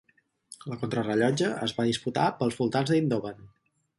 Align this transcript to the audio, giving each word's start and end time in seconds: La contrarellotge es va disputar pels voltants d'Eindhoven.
La 0.71 0.77
contrarellotge 0.83 1.51
es 1.67 1.75
va 1.79 1.85
disputar 1.89 2.25
pels 2.39 2.57
voltants 2.63 2.95
d'Eindhoven. 2.95 3.45